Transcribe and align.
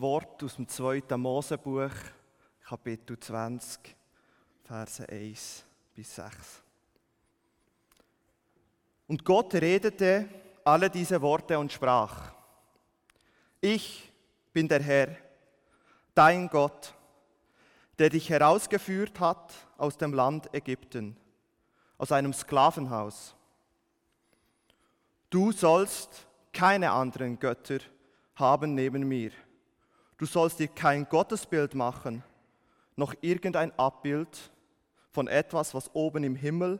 Wort 0.00 0.42
aus 0.42 0.56
dem 0.56 0.68
2. 0.68 1.02
Mosebuch, 1.16 1.90
Kapitel 2.64 3.18
20, 3.18 3.94
Verse 4.64 5.08
1 5.08 5.64
bis 5.94 6.14
6. 6.14 6.62
Und 9.08 9.24
Gott 9.24 9.54
redete 9.54 10.28
alle 10.64 10.88
diese 10.88 11.20
Worte 11.20 11.58
und 11.58 11.72
sprach, 11.72 12.32
ich 13.60 14.12
bin 14.52 14.68
der 14.68 14.82
Herr, 14.82 15.16
dein 16.14 16.48
Gott, 16.48 16.94
der 17.98 18.10
dich 18.10 18.30
herausgeführt 18.30 19.20
hat 19.20 19.52
aus 19.76 19.96
dem 19.96 20.12
Land 20.12 20.52
Ägypten, 20.54 21.16
aus 21.98 22.12
einem 22.12 22.32
Sklavenhaus. 22.32 23.34
Du 25.30 25.52
sollst 25.52 26.26
keine 26.52 26.92
anderen 26.92 27.38
Götter 27.38 27.78
haben 28.34 28.74
neben 28.74 29.06
mir. 29.06 29.30
Du 30.22 30.26
sollst 30.26 30.60
dir 30.60 30.68
kein 30.68 31.08
Gottesbild 31.08 31.74
machen, 31.74 32.22
noch 32.94 33.12
irgendein 33.22 33.76
Abbild 33.76 34.52
von 35.10 35.26
etwas, 35.26 35.74
was 35.74 35.92
oben 35.96 36.22
im 36.22 36.36
Himmel, 36.36 36.78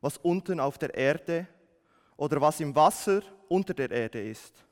was 0.00 0.16
unten 0.16 0.58
auf 0.58 0.78
der 0.78 0.94
Erde 0.94 1.46
oder 2.16 2.40
was 2.40 2.58
im 2.58 2.74
Wasser 2.74 3.20
unter 3.50 3.74
der 3.74 3.90
Erde 3.90 4.26
ist. 4.26 4.64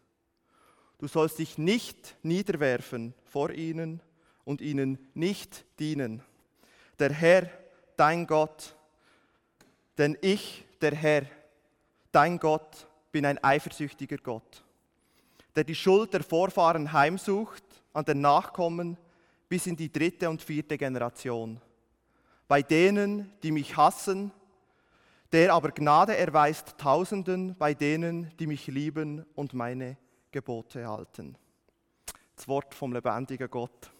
Du 0.97 1.07
sollst 1.07 1.39
dich 1.39 1.59
nicht 1.59 2.17
niederwerfen 2.23 3.13
vor 3.27 3.51
ihnen 3.51 4.01
und 4.47 4.63
ihnen 4.63 5.11
nicht 5.13 5.67
dienen. 5.79 6.23
Der 6.99 7.13
Herr, 7.13 7.51
dein 7.99 8.27
Gott, 8.27 8.75
denn 9.99 10.17
ich, 10.23 10.65
der 10.81 10.95
Herr, 10.95 11.27
dein 12.11 12.39
Gott, 12.39 12.87
bin 13.13 13.27
ein 13.27 13.45
eifersüchtiger 13.45 14.17
Gott, 14.17 14.65
der 15.55 15.65
die 15.65 15.75
Schuld 15.75 16.15
der 16.15 16.23
Vorfahren 16.23 16.95
heimsucht 16.95 17.68
an 17.99 18.05
den 18.05 18.21
Nachkommen 18.21 18.97
bis 19.49 19.67
in 19.67 19.77
die 19.77 19.91
dritte 19.91 20.31
und 20.31 20.41
vierte 20.41 20.79
Generation. 20.79 21.61
Bei 22.47 22.63
denen, 22.63 23.33
die 23.43 23.51
mich 23.51 23.77
hassen, 23.77 24.31
der 25.33 25.53
aber 25.53 25.73
Gnade 25.73 26.17
erweist 26.17 26.79
Tausenden 26.79 27.57
bei 27.57 27.75
denen, 27.75 28.33
die 28.39 28.47
mich 28.47 28.69
lieben 28.69 29.27
und 29.35 29.53
meine 29.53 29.97
Gebote 30.31 30.89
halten. 30.89 31.37
Das 32.37 32.47
Wort 32.47 32.73
vom 32.73 32.93
lebendigen 32.93 33.51
Gott. 33.51 33.91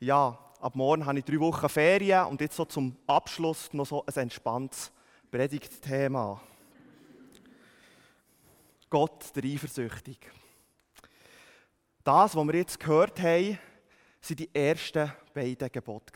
Ja, 0.00 0.38
ab 0.60 0.74
morgen 0.74 1.04
habe 1.04 1.18
ich 1.18 1.24
drei 1.26 1.38
Wochen 1.40 1.68
Ferien 1.68 2.26
und 2.26 2.40
jetzt 2.40 2.56
so 2.56 2.64
zum 2.64 2.96
Abschluss 3.06 3.72
noch 3.74 3.86
so 3.86 4.04
ein 4.06 4.14
entspanntes 4.14 4.90
Predigtthema. 5.30 6.40
Gott, 8.88 9.34
der 9.34 9.44
Eifersüchtig. 9.44 10.18
Das, 12.04 12.36
was 12.36 12.46
wir 12.46 12.54
jetzt 12.54 12.78
gehört 12.78 13.20
haben, 13.20 13.58
sind 14.20 14.40
die 14.40 14.54
ersten 14.54 15.12
beiden 15.34 15.72
Gebote. 15.72 16.12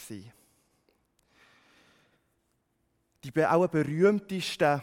Die 3.25 3.47
auch 3.47 3.69
berühmtesten 3.69 4.83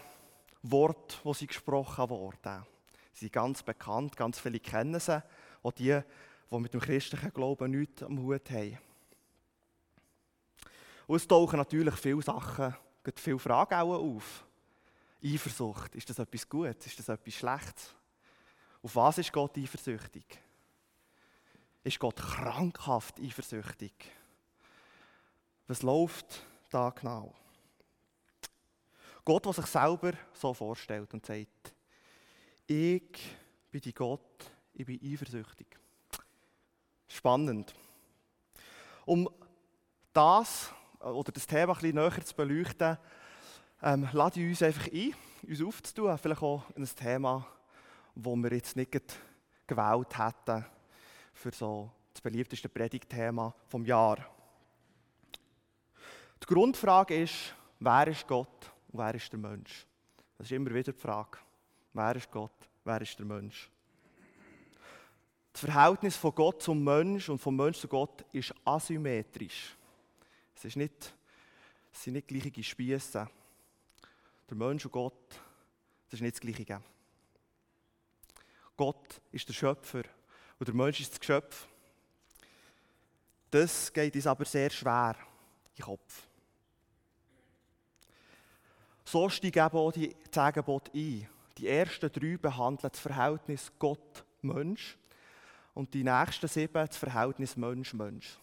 Worte, 0.63 1.17
die 1.23 1.33
sie 1.33 1.47
gesprochen 1.47 2.09
wurden. 2.09 2.65
Sie 3.13 3.25
sind 3.25 3.33
ganz 3.33 3.63
bekannt, 3.63 4.15
ganz 4.15 4.39
viele 4.39 4.59
kennen 4.59 4.99
sie, 4.99 5.23
auch 5.63 5.71
die, 5.71 5.99
die 6.51 6.59
mit 6.59 6.73
dem 6.73 6.81
christlichen 6.81 7.33
Glauben 7.33 7.71
nichts 7.71 8.03
am 8.03 8.19
Hut 8.19 8.49
haben. 8.51 8.77
Und 11.07 11.15
es 11.15 11.27
tauchen 11.27 11.57
natürlich 11.57 11.95
viele 11.95 12.21
Sachen, 12.21 12.75
viele 13.15 13.39
Fragen 13.39 13.75
auch 13.75 13.93
auf. 13.93 14.46
Eifersucht, 15.23 15.95
ist 15.95 16.09
das 16.09 16.19
etwas 16.19 16.47
Gutes? 16.47 16.85
Ist 16.85 16.99
das 16.99 17.09
etwas 17.09 17.33
Schlechtes? 17.33 17.95
Auf 18.81 18.95
was 18.95 19.17
ist 19.17 19.33
Gott 19.33 19.57
eifersüchtig? 19.57 20.25
Ist 21.83 21.99
Gott 21.99 22.17
krankhaft 22.17 23.19
eifersüchtig? 23.19 23.93
Was 25.67 25.81
läuft 25.81 26.43
da 26.69 26.89
genau? 26.91 27.33
Gott, 29.25 29.45
der 29.45 29.53
sich 29.53 29.65
selber 29.65 30.13
so 30.33 30.53
vorstellt 30.53 31.13
und 31.13 31.25
sagt, 31.25 31.73
ich 32.65 33.19
bin 33.71 33.81
die 33.81 33.93
Gott, 33.93 34.51
ich 34.73 34.85
bin 34.85 34.99
eifersüchtig. 35.03 35.67
Spannend. 37.07 37.73
Um 39.05 39.29
das 40.13 40.71
oder 40.99 41.31
das 41.31 41.47
Thema 41.47 41.73
ein 41.73 41.79
bisschen 41.79 41.95
näher 41.95 42.25
zu 42.25 42.35
beleuchten, 42.35 42.97
ähm, 43.81 44.07
lade 44.11 44.41
ich 44.41 44.49
uns 44.49 44.61
einfach 44.63 44.87
ein, 44.91 45.13
uns 45.47 45.61
aufzutun. 45.61 46.17
Vielleicht 46.17 46.41
auch 46.41 46.63
ein 46.75 46.85
Thema, 46.85 47.47
das 48.15 48.35
wir 48.35 48.53
jetzt 48.53 48.75
nicht 48.75 48.91
gewählt 49.67 50.17
hätten 50.17 50.65
für 51.33 51.51
so 51.51 51.91
das 52.13 52.21
beliebteste 52.21 52.69
Predigtthema 52.69 53.53
vom 53.67 53.85
Jahr. 53.85 54.17
Die 56.41 56.47
Grundfrage 56.47 57.21
ist, 57.21 57.53
wer 57.79 58.07
ist 58.07 58.27
Gott 58.27 58.71
und 58.87 58.99
wer 58.99 59.13
ist 59.13 59.31
der 59.31 59.39
Mensch? 59.39 59.85
Das 60.37 60.47
ist 60.47 60.51
immer 60.51 60.73
wieder 60.73 60.93
die 60.93 60.99
Frage. 60.99 61.37
Wer 61.93 62.15
ist 62.15 62.31
Gott? 62.31 62.51
Wer 62.83 63.01
ist 63.01 63.17
der 63.17 63.25
Mensch? 63.25 63.69
Das 65.51 65.61
Verhältnis 65.61 66.15
von 66.15 66.33
Gott 66.35 66.61
zum 66.61 66.83
Mensch 66.83 67.29
und 67.29 67.39
vom 67.39 67.55
Mensch 67.55 67.79
zu 67.79 67.87
Gott 67.87 68.23
ist 68.31 68.53
asymmetrisch. 68.63 69.75
Es, 70.55 70.65
ist 70.65 70.77
nicht, 70.77 71.13
es 71.91 72.03
sind 72.03 72.13
nicht 72.13 72.27
gleiche 72.27 72.63
Spieße. 72.63 73.27
Der 74.49 74.57
Mensch 74.57 74.85
und 74.85 74.91
Gott, 74.91 75.29
das 76.09 76.19
ist 76.19 76.21
nicht 76.21 76.35
das 76.35 76.41
Gleiche. 76.41 76.81
Gott 78.75 79.21
ist 79.31 79.47
der 79.49 79.53
Schöpfer 79.53 80.03
und 80.59 80.67
der 80.67 80.75
Mensch 80.75 80.99
ist 80.99 81.11
das 81.11 81.19
Geschöpf. 81.19 81.67
Das 83.49 83.91
geht 83.91 84.15
uns 84.15 84.27
aber 84.27 84.45
sehr 84.45 84.69
schwer 84.69 85.15
den 85.77 85.85
Kopf. 85.85 86.27
So 89.03 89.29
steigen 89.29 89.65
eben 89.65 89.77
auch 89.77 89.91
die 89.91 90.15
zehn 90.31 90.53
ein. 90.93 91.29
Die 91.57 91.67
ersten 91.67 92.11
drei 92.11 92.37
behandeln 92.37 92.91
das 92.91 92.99
Verhältnis 92.99 93.71
Gott-Mensch 93.79 94.97
und 95.73 95.93
die 95.93 96.03
nächsten 96.03 96.47
sieben 96.47 96.73
das 96.73 96.97
Verhältnis 96.97 97.55
Mensch-Mensch. 97.55 98.37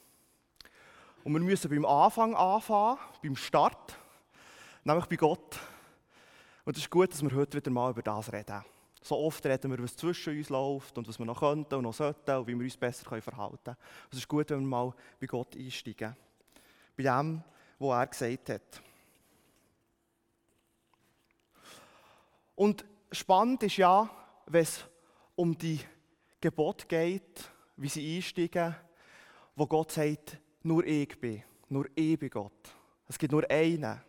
Und 1.23 1.33
wir 1.33 1.41
müssen 1.41 1.71
beim 1.71 1.85
Anfang 1.85 2.35
anfangen, 2.35 2.99
beim 3.23 3.37
Start, 3.37 3.97
nämlich 4.85 5.07
bei 5.07 5.17
Gott. 5.17 5.59
Und 6.65 6.77
es 6.77 6.85
ist 6.85 6.91
gut, 6.91 7.13
dass 7.13 7.23
wir 7.23 7.35
heute 7.35 7.59
wieder 7.59 7.71
mal 7.71 7.91
über 7.91 8.03
das 8.03 8.33
reden. 8.33 8.65
So 9.03 9.19
oft 9.19 9.45
reden 9.45 9.71
wir, 9.71 9.83
was 9.83 9.97
zwischen 9.97 10.37
uns 10.39 10.49
läuft 10.49 10.97
und 10.97 11.07
was 11.07 11.19
wir 11.19 11.27
noch 11.27 11.41
könnten 11.41 11.75
und 11.75 11.83
noch 11.83 11.93
sollten 11.93 12.37
und 12.37 12.47
wie 12.47 12.55
wir 12.55 12.65
uns 12.65 12.77
besser 12.77 13.21
verhalten 13.21 13.59
können. 13.63 13.77
Es 14.11 14.17
ist 14.17 14.29
gut, 14.29 14.49
wenn 14.49 14.61
wir 14.61 14.67
mal 14.67 14.95
bei 15.21 15.27
Gott 15.27 15.55
einsteigen. 15.55 16.17
Bei 16.97 17.03
dem, 17.03 17.45
was 17.79 17.91
er 17.91 18.07
gesagt 18.07 18.49
hat. 18.49 18.83
Und 22.55 22.85
spannend 23.13 23.63
ist 23.65 23.77
ja, 23.77 24.09
wenn 24.47 24.63
es 24.63 24.85
um 25.37 25.59
die 25.59 25.81
Gebote 26.41 26.87
geht, 26.87 27.51
wie 27.77 27.89
sie 27.89 28.17
einsteigen, 28.17 28.75
wo 29.55 29.67
Gott 29.67 29.93
sagt, 29.93 30.39
nur 30.63 30.85
ich 30.87 31.21
bin, 31.21 31.43
nur 31.69 31.87
ich 31.95 32.19
bin 32.19 32.31
Gott. 32.31 32.53
Es 33.07 33.19
gibt 33.19 33.33
nur 33.33 33.49
einen. 33.51 34.01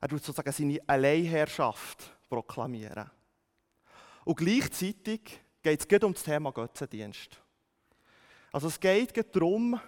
Er 0.00 0.08
tut 0.08 0.24
sozusagen 0.24 0.52
seine 0.52 0.80
Alleinherrschaft 0.86 2.16
proklamieren. 2.28 3.10
Und 4.24 4.36
gleichzeitig 4.36 5.40
geht 5.62 5.92
es 5.92 6.02
um 6.02 6.14
das 6.14 6.22
Thema 6.22 6.52
Götzendienst. 6.52 7.40
Also 8.52 8.68
es 8.68 8.80
geht 8.80 9.36
darum, 9.36 9.78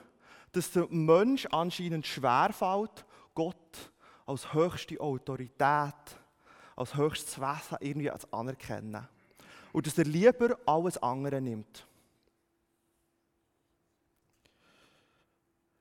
dass 0.53 0.71
der 0.71 0.87
Mensch 0.89 1.47
anscheinend 1.47 2.07
schwerfällt, 2.07 3.05
Gott 3.35 3.91
als 4.27 4.53
höchste 4.53 5.01
Autorität, 5.01 5.95
als 6.77 6.95
höchstes 6.95 7.41
Wesen 7.41 7.79
irgendwie 7.81 8.11
anerkennen. 8.31 9.09
Und 9.73 9.87
dass 9.87 9.97
er 9.97 10.05
lieber 10.05 10.59
alles 10.67 10.99
andere 10.99 11.41
nimmt. 11.41 11.87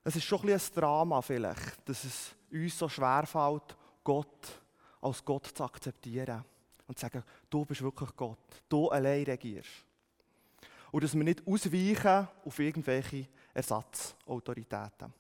Es 0.04 0.16
ist 0.16 0.24
schon 0.24 0.42
ein, 0.42 0.54
ein 0.54 0.62
Drama 0.74 1.22
vielleicht, 1.22 1.88
dass 1.88 2.04
es 2.06 2.36
uns 2.52 2.78
so 2.78 2.90
schwerfällt, 2.90 3.78
Gott 4.04 4.62
als 5.02 5.24
Gott 5.24 5.48
zu 5.48 5.64
akzeptieren 5.64 6.44
und 6.88 6.98
zu 6.98 7.02
sagen, 7.02 7.24
du 7.50 7.66
bist 7.66 7.82
wirklich 7.82 8.16
Gott, 8.16 8.38
du 8.70 8.90
allein 8.90 9.24
regierst. 9.24 9.86
Und 10.92 11.04
dass 11.04 11.16
wir 11.16 11.24
nicht 11.24 11.48
ausweichen 11.48 12.28
auf 12.46 12.60
irgendwelche 12.60 13.28
Ersatzautoritäten. 13.54 15.14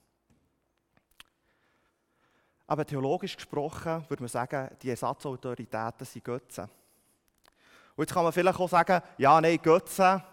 Aber 2.68 2.86
theologisch 2.86 3.36
gesprochen 3.36 4.06
würde 4.08 4.24
man 4.24 4.30
sagen, 4.30 4.70
die 4.82 4.90
Ersatzautoritäten 4.90 6.06
sind 6.06 6.24
Götzen. 6.24 6.70
Und 7.96 8.04
jetzt 8.04 8.14
kann 8.14 8.24
man 8.24 8.32
vielleicht 8.32 8.60
auch 8.60 8.70
sagen, 8.70 9.02
ja, 9.18 9.42
nein, 9.42 9.60
Götzen, 9.62 10.24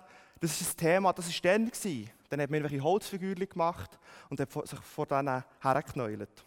das 0.41 0.61
ist 0.61 0.75
ein 0.75 0.77
Thema, 0.77 1.13
das 1.13 1.27
war 1.45 1.51
dann. 1.53 1.71
Dann 2.29 2.41
hat 2.41 2.51
man 2.51 2.61
irgendwelche 2.61 2.85
Holzfiguren 2.85 3.49
gemacht 3.49 3.99
und 4.29 4.39
hat 4.39 4.53
sich 4.53 4.81
vor 4.81 5.07
denen 5.07 5.43
hergeknäult. 5.61 6.45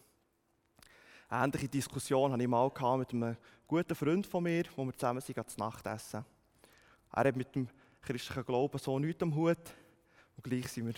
Eine 1.32 1.46
ähnliche 1.46 1.70
Diskussion 1.70 2.34
hatte 2.34 2.42
ich 2.42 2.50
mal 2.50 2.70
mit 2.98 3.14
einem 3.14 3.38
guten 3.66 3.96
Freund 3.96 4.28
von 4.28 4.44
mir, 4.44 4.66
wo 4.76 4.84
wir 4.84 4.92
zusammen 4.92 5.22
sind, 5.22 5.50
zu 5.50 5.60
Nacht 5.60 5.88
essen. 5.88 6.26
Er 7.10 7.24
hat 7.24 7.38
mit 7.38 7.56
dem 7.56 7.70
christlichen 8.02 8.44
Glauben 8.44 8.78
so 8.78 9.00
nichts 9.00 9.24
am 9.24 9.34
Hut. 9.34 9.56
Und 10.36 10.44
gleich 10.44 10.68
sind 10.68 10.94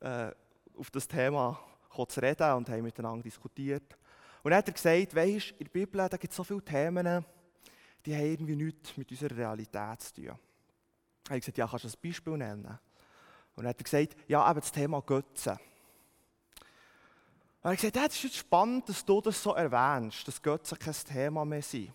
wir 0.00 0.28
äh, 0.28 0.32
auf 0.78 0.92
das 0.92 1.08
Thema 1.08 1.58
zu 2.06 2.20
reden 2.20 2.52
und 2.52 2.68
haben 2.68 2.84
miteinander 2.84 3.24
diskutiert. 3.24 3.98
Und 4.44 4.52
dann 4.52 4.58
hat 4.58 4.68
er 4.68 4.74
gesagt, 4.74 5.16
weisst, 5.16 5.50
in 5.58 5.64
der 5.64 5.72
Bibel 5.72 6.08
gibt 6.08 6.30
es 6.30 6.36
so 6.36 6.44
viele 6.44 6.62
Themen, 6.62 7.24
die 8.04 8.14
haben 8.14 8.26
irgendwie 8.26 8.54
nichts 8.54 8.96
mit 8.96 9.10
unserer 9.10 9.36
Realität 9.36 10.02
zu 10.02 10.14
tun. 10.14 10.38
Er 11.28 11.34
hat 11.34 11.40
gesagt, 11.40 11.58
ja, 11.58 11.66
kannst 11.66 11.84
du 11.84 11.88
ein 11.88 11.94
Beispiel 12.00 12.36
nennen? 12.36 12.78
Und 13.56 13.64
dann 13.64 13.66
hat 13.66 13.80
er 13.80 13.82
gesagt, 13.82 14.16
ja, 14.28 14.48
eben 14.48 14.60
das 14.60 14.70
Thema 14.70 15.02
Götzen. 15.02 15.58
Und 17.66 17.72
er 17.72 17.76
gesagt, 17.78 17.96
ja, 17.96 18.06
das 18.06 18.14
ist 18.14 18.22
jetzt 18.22 18.36
spannend, 18.36 18.88
dass 18.88 19.04
du 19.04 19.20
das 19.20 19.42
so 19.42 19.52
erwähnst, 19.52 20.28
dass 20.28 20.40
Götzen 20.40 20.78
kein 20.78 20.94
Thema 20.94 21.44
mehr 21.44 21.62
sind. 21.62 21.92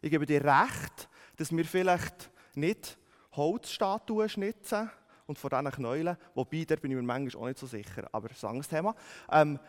Ich 0.00 0.10
gebe 0.10 0.24
dir 0.24 0.42
recht, 0.42 1.10
dass 1.36 1.54
wir 1.54 1.66
vielleicht 1.66 2.30
nicht 2.54 2.96
Holzstatuen 3.32 4.30
schnitzen 4.30 4.90
und 5.26 5.38
vor 5.38 5.50
diesen 5.50 5.70
Knäulen, 5.72 6.16
wobei, 6.34 6.64
da 6.64 6.74
bin 6.76 6.92
ich 6.92 6.96
mir 6.96 7.02
manchmal 7.02 7.42
auch 7.42 7.46
nicht 7.48 7.58
so 7.58 7.66
sicher, 7.66 8.08
aber 8.12 8.28
das 8.28 8.38
ist 8.38 8.44
ein 8.44 8.48
anderes 8.48 8.68
Thema, 8.68 8.94
ähm, 9.30 9.60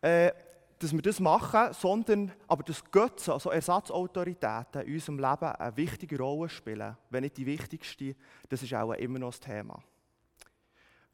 äh, 0.00 0.32
dass 0.78 0.94
wir 0.94 1.02
das 1.02 1.20
machen, 1.20 1.74
sondern 1.74 2.32
aber 2.48 2.62
dass 2.62 2.90
Götzen, 2.90 3.34
also 3.34 3.50
Ersatzautoritäten 3.50 4.80
in 4.80 4.94
unserem 4.94 5.18
Leben 5.18 5.44
eine 5.44 5.76
wichtige 5.76 6.16
Rolle 6.16 6.48
spielen, 6.48 6.96
wenn 7.10 7.24
nicht 7.24 7.36
die 7.36 7.44
wichtigste, 7.44 8.16
das 8.48 8.62
ist 8.62 8.72
auch 8.72 8.94
immer 8.94 9.18
noch 9.18 9.32
das 9.32 9.40
Thema. 9.40 9.84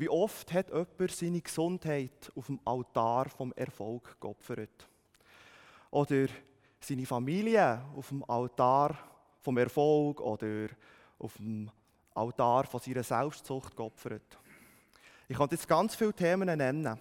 Wie 0.01 0.09
oft 0.09 0.51
hat 0.55 0.71
jemand 0.71 1.11
seine 1.11 1.43
Gesundheit 1.43 2.33
auf 2.35 2.47
dem 2.47 2.59
Altar 2.65 3.29
vom 3.29 3.53
Erfolg 3.53 4.19
geopfert? 4.19 4.89
Oder 5.91 6.27
seine 6.81 7.05
Familie 7.05 7.85
auf 7.95 8.09
dem 8.09 8.25
Altar 8.25 8.97
vom 9.43 9.59
Erfolg 9.59 10.19
oder 10.23 10.69
auf 11.19 11.37
dem 11.37 11.71
Altar 12.15 12.65
von 12.65 12.81
seiner 12.81 13.03
Selbstzucht 13.03 13.77
geopfert? 13.77 14.39
Ich 15.29 15.37
kann 15.37 15.51
jetzt 15.51 15.69
ganz 15.69 15.95
viele 15.95 16.15
Themen 16.15 16.47
nennen. 16.57 16.99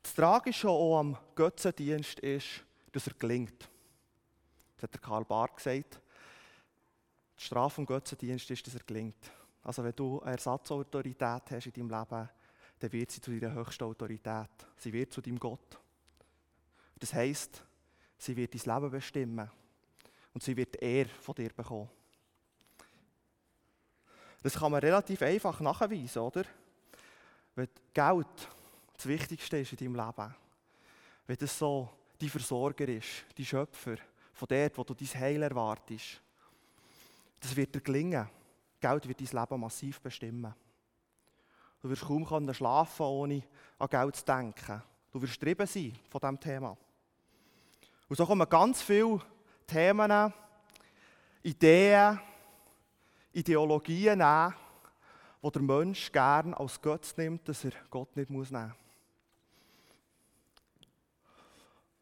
Das 0.00 0.14
Tragische 0.14 0.68
auch 0.68 1.00
am 1.00 1.18
Götzendienst 1.34 2.20
ist, 2.20 2.64
dass 2.92 3.08
er 3.08 3.14
gelingt. 3.14 3.68
Das 4.76 4.84
hat 4.84 4.94
der 4.94 5.00
Karl 5.00 5.24
Barth 5.24 5.56
gesagt. 5.56 6.00
Die 7.36 7.42
Strafe 7.42 7.74
vom 7.74 7.86
Götzendienst 7.86 8.48
ist, 8.52 8.64
dass 8.64 8.76
er 8.76 8.84
gelingt. 8.86 9.32
Also 9.68 9.84
wenn 9.84 9.94
du 9.94 10.18
eine 10.22 10.32
Ersatzautorität 10.32 11.42
hast 11.50 11.66
in 11.66 11.72
deinem 11.72 11.90
Leben, 11.90 12.28
dann 12.78 12.92
wird 12.92 13.10
sie 13.10 13.20
zu 13.20 13.38
deiner 13.38 13.54
höchsten 13.54 13.84
Autorität. 13.84 14.48
Sie 14.78 14.90
wird 14.90 15.12
zu 15.12 15.20
deinem 15.20 15.38
Gott. 15.38 15.78
Das 16.98 17.12
heisst, 17.12 17.62
sie 18.16 18.34
wird 18.34 18.54
dein 18.54 18.74
Leben 18.74 18.90
bestimmen. 18.90 19.50
Und 20.32 20.42
sie 20.42 20.56
wird 20.56 20.76
Ehre 20.76 21.10
von 21.10 21.34
dir 21.34 21.50
bekommen. 21.50 21.90
Das 24.42 24.54
kann 24.54 24.72
man 24.72 24.80
relativ 24.80 25.20
einfach 25.20 25.60
nachweisen, 25.60 26.22
oder? 26.22 26.44
Wenn 27.54 27.68
Geld 27.92 28.48
das 28.96 29.06
Wichtigste 29.06 29.58
ist 29.58 29.72
in 29.72 29.92
deinem 29.92 30.06
Leben. 30.06 30.34
Wenn 31.26 31.36
das 31.36 31.58
so 31.58 31.90
dein 32.18 32.30
Versorger 32.30 32.88
ist, 32.88 33.26
dein 33.36 33.44
Schöpfer, 33.44 33.96
von 34.32 34.48
dort, 34.48 34.78
wo 34.78 34.84
du 34.84 34.94
dein 34.94 35.20
Heil 35.20 35.42
erwartest, 35.42 36.22
das 37.38 37.54
wird 37.54 37.74
dir 37.74 37.82
gelingen. 37.82 38.30
Geld 38.80 39.08
wird 39.08 39.20
dein 39.20 39.40
Leben 39.40 39.60
massiv 39.60 40.00
bestimmen. 40.00 40.54
Du 41.80 41.88
wirst 41.88 42.02
kaum 42.02 42.26
können 42.26 42.52
schlafen, 42.54 43.06
ohne 43.06 43.42
an 43.78 43.88
Geld 43.88 44.16
zu 44.16 44.24
denken. 44.24 44.82
Du 45.10 45.22
wirst 45.22 45.40
treiben 45.40 45.66
sein 45.66 45.92
von 46.08 46.20
diesem 46.20 46.40
Thema. 46.40 46.76
Und 48.08 48.16
so 48.16 48.26
kommen 48.26 48.48
ganz 48.48 48.82
viele 48.82 49.20
Themen, 49.66 50.32
Ideen, 51.42 52.20
Ideologien 53.32 54.18
nehmen, 54.18 54.54
die 55.42 55.50
der 55.50 55.62
Mensch 55.62 56.10
gerne 56.10 56.58
als 56.58 56.80
Gott 56.80 57.14
nimmt, 57.16 57.48
dass 57.48 57.64
er 57.64 57.72
Gott 57.90 58.16
nicht 58.16 58.30
nehmen 58.30 58.40
muss. 58.40 58.52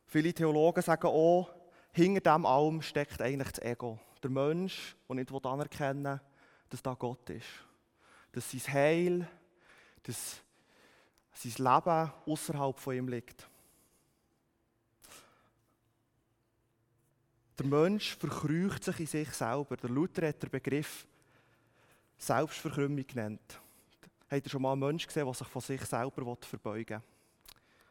Viele 0.06 0.32
Theologen 0.32 0.82
sagen 0.82 1.08
auch, 1.08 1.50
hinter 1.93 2.20
dem 2.20 2.46
allem 2.46 2.81
steckt 2.81 3.20
eigentlich 3.20 3.52
das 3.52 3.64
Ego. 3.64 3.99
Der 4.22 4.31
Mensch, 4.31 4.96
der 5.08 5.17
nicht 5.17 5.32
anerkennen 5.44 6.05
will, 6.05 6.20
dass 6.71 6.83
da 6.83 6.95
Gott 6.95 7.31
ist. 7.31 7.47
Dass 8.33 8.51
sein 8.51 8.75
Heil, 8.75 9.29
dass 10.03 10.41
sein 11.33 11.53
Leben 11.65 12.13
außerhalb 12.27 12.79
von 12.79 12.97
ihm 12.97 13.09
liegt. 13.09 13.49
Der 17.59 17.67
Mensch 17.67 18.17
verkrücht 18.17 18.85
sich 18.85 19.01
in 19.01 19.07
sich 19.07 19.31
selber. 19.31 19.77
Der 19.77 19.91
Luther 19.91 20.29
hat 20.29 20.43
den 20.43 20.51
Begriff 20.51 21.07
Selbstverkrümmung 22.19 23.07
genannt. 23.07 23.61
Habt 24.31 24.45
ihr 24.45 24.51
schon 24.51 24.63
mal 24.63 24.73
einen 24.73 24.81
Menschen 24.81 25.07
gesehen, 25.07 25.25
der 25.25 25.35
sich 25.35 25.47
von 25.49 25.63
sich 25.63 25.81
selber 25.83 26.37
verbeugen 26.41 26.97
will? 26.97 27.03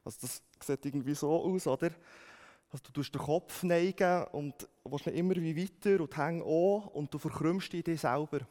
Also 0.04 0.20
das 0.22 0.44
sieht 0.60 0.86
irgendwie 0.86 1.16
so 1.16 1.32
aus, 1.32 1.66
oder? 1.66 1.92
Also 2.72 2.84
du 2.86 2.92
tust 2.92 3.14
den 3.14 3.22
Kopf 3.22 3.64
neigen 3.64 4.26
und 4.34 4.68
willst 4.84 5.08
immer 5.08 5.36
wie 5.36 5.56
weiter 5.56 6.02
und 6.02 6.16
häng 6.16 6.42
an 6.42 6.90
und 6.90 7.14
du 7.14 7.18
verkrümmst 7.18 7.74
dich 7.74 8.00
selber. 8.00 8.42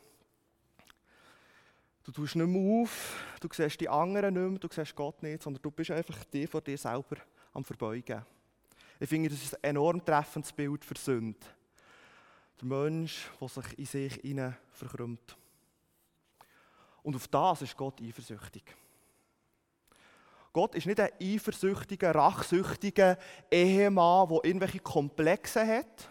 Du 2.05 2.13
tust 2.13 2.37
nicht 2.37 2.47
mehr 2.47 2.83
auf, 2.83 3.25
du 3.41 3.49
siehst 3.51 3.81
die 3.81 3.89
anderen 3.89 4.35
nicht 4.35 4.51
mehr, 4.51 4.59
du 4.59 4.69
siehst 4.71 4.95
Gott 4.95 5.23
nicht, 5.23 5.43
sondern 5.43 5.63
du 5.63 5.71
bist 5.71 5.91
einfach 5.91 6.23
dir 6.25 6.47
vor 6.47 6.61
dir 6.61 6.77
selber 6.77 7.17
am 7.55 7.65
Verbeugen. 7.65 8.23
Ich 9.01 9.09
finde, 9.09 9.31
das 9.31 9.43
ist 9.43 9.55
ein 9.55 9.71
enorm 9.71 10.05
treffendes 10.05 10.53
Bild 10.53 10.85
für 10.85 10.99
Sünde. 10.99 11.39
Der 12.61 12.69
Mensch, 12.69 13.31
der 13.41 13.49
sich 13.49 13.79
in 13.79 13.87
sich 13.87 14.15
hinein 14.17 14.55
verkrümmt. 14.71 15.37
Und 17.03 17.17
auf 17.17 17.27
das 17.29 17.63
ist 17.63 17.77
Gott 17.77 18.01
eifersüchtig. 18.03 18.65
Gott 20.53 20.75
ist 20.75 20.87
nicht 20.87 21.01
ein 21.01 21.11
eifersüchtiger, 21.21 22.15
rachsüchtiger 22.15 23.19
Ehemann, 23.51 24.29
der 24.29 24.45
irgendwelche 24.45 24.81
Komplexe 24.81 25.67
hat 25.67 26.11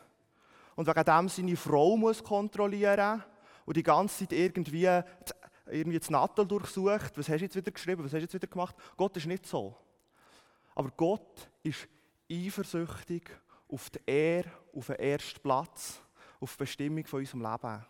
und 0.75 0.87
wegen 0.87 1.05
dem 1.05 1.29
seine 1.29 1.55
Frau 1.55 1.95
muss 1.95 2.23
kontrollieren 2.23 3.23
und 3.65 3.77
die 3.77 3.83
ganze 3.83 4.27
Zeit 4.27 4.33
irgendwie, 4.33 4.89
irgendwie 5.67 5.99
das 5.99 6.09
Nattel 6.09 6.45
durchsucht. 6.45 7.17
Was 7.17 7.29
hast 7.29 7.39
du 7.39 7.45
jetzt 7.45 7.55
wieder 7.55 7.71
geschrieben? 7.71 8.03
Was 8.03 8.13
hast 8.13 8.19
du 8.19 8.23
jetzt 8.23 8.33
wieder 8.33 8.47
gemacht? 8.47 8.75
Gott 8.97 9.15
ist 9.17 9.25
nicht 9.25 9.45
so. 9.45 9.75
Aber 10.75 10.89
Gott 10.91 11.49
ist 11.61 11.87
eifersüchtig 12.31 13.29
auf 13.69 13.89
die 13.89 13.99
Ehre, 14.05 14.51
auf 14.75 14.87
den 14.87 14.95
ersten 14.97 15.39
Platz, 15.41 15.99
auf 16.39 16.51
die 16.53 16.57
Bestimmung 16.57 17.05
von 17.05 17.19
unserem 17.19 17.41
Leben. 17.41 17.85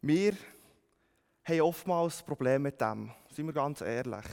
Wir 0.00 0.36
haben 1.44 1.60
oftmals 1.60 2.20
ein 2.20 2.26
Problem 2.26 2.62
mit 2.62 2.80
dem. 2.80 3.10
Seien 3.30 3.46
wir 3.46 3.52
ganz 3.52 3.80
ehrlich. 3.80 4.26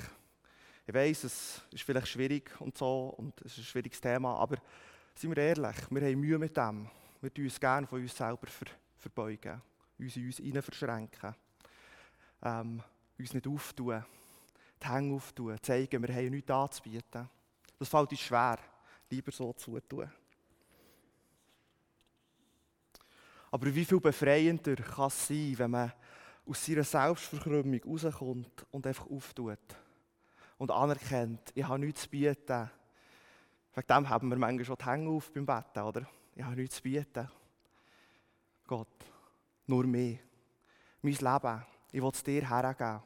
Ich 0.88 0.94
weiß, 0.94 1.26
es 1.26 1.62
ist 1.72 1.84
vielleicht 1.84 2.08
schwierig 2.08 2.50
und 2.60 2.76
so 2.76 3.14
und 3.18 3.40
es 3.42 3.52
ist 3.54 3.60
ein 3.60 3.64
schwieriges 3.66 4.02
Thema, 4.02 4.36
aber 4.38 4.58
seien 5.14 5.36
wir 5.36 5.38
ehrlich, 5.38 5.76
wir 5.90 6.02
haben 6.02 6.20
Mühe 6.20 6.40
mit 6.40 6.58
dem. 6.58 6.90
Wir 7.22 7.32
tun 7.32 7.44
uns 7.44 7.60
gerne 7.60 7.86
von 7.86 8.02
uns 8.02 8.16
selber 8.16 8.48
ver 8.48 8.68
verbeugen, 8.98 9.62
uns 10.00 10.16
in 10.16 10.26
uns 10.26 10.38
hinein 10.38 10.62
verschränken, 10.62 11.36
ähm, 12.42 12.82
uns 13.18 13.34
nicht 13.34 13.48
auftun, 13.48 14.06
die 14.82 14.88
Hänge 14.88 15.16
auftun, 15.16 15.58
zeigen, 15.62 16.02
wir 16.02 16.16
haben 16.16 16.30
nichts 16.30 16.52
anzubieten. 16.52 17.30
Das 17.78 17.90
fällt 17.90 18.12
uns 18.12 18.20
schwer, 18.20 18.58
lieber 19.10 19.32
so 19.32 19.54
zu 19.54 19.80
tun. 19.82 20.10
Aber 23.52 23.74
wie 23.74 23.86
viel 23.86 24.00
befreiender 24.00 24.76
kann 24.76 25.08
es 25.08 25.28
sein, 25.28 25.58
wenn 25.58 25.72
man 25.72 25.92
aus 26.46 26.66
seiner 26.66 26.84
Selbstverkrümmung 26.84 27.82
rauskommt 27.84 28.66
und 28.72 28.86
einfach 28.86 29.10
auftut 29.10 29.60
und 30.58 30.72
anerkennt, 30.72 31.52
ich 31.56 31.64
habe 31.64 31.80
nichts 31.80 32.04
zu 32.04 32.10
bieten. 32.10 32.70
Wegen 33.74 33.88
dem 33.88 34.10
haben 34.10 34.30
wir 34.30 34.38
manchmal 34.38 34.66
schon 34.66 34.78
die 34.78 34.86
Hänge 34.86 35.10
auf 35.10 35.32
beim 35.32 35.46
Betten, 35.46 35.84
oder? 35.84 36.08
Ich 36.36 36.44
habe 36.44 36.56
nichts 36.56 36.76
zu 36.76 36.84
bieten. 36.84 37.30
Gott, 38.68 38.88
nur 39.70 39.86
mir. 39.86 40.20
Mein 41.02 41.14
Leben, 41.14 41.66
ich 41.92 42.02
will 42.02 42.12
es 42.12 42.24
dir 42.24 42.50
hergeben. 42.50 43.02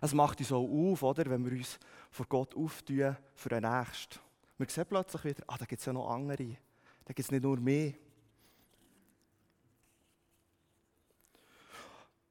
Es 0.00 0.12
macht 0.12 0.40
uns 0.40 0.52
auch 0.52 0.68
auf, 0.68 1.02
oder, 1.02 1.30
wenn 1.30 1.44
wir 1.44 1.56
uns 1.56 1.78
vor 2.10 2.26
Gott 2.26 2.54
auftun 2.56 3.16
für 3.34 3.48
den 3.48 3.62
Nächsten. 3.62 4.18
Wir 4.58 4.68
sehen 4.68 4.86
plötzlich 4.88 5.24
wieder, 5.24 5.44
ah, 5.46 5.56
da 5.56 5.64
gibt 5.64 5.80
es 5.80 5.86
ja 5.86 5.92
noch 5.92 6.10
andere. 6.10 6.56
Da 7.04 7.14
gibt 7.14 7.20
es 7.20 7.30
nicht 7.30 7.42
nur 7.42 7.56
mich. 7.58 7.94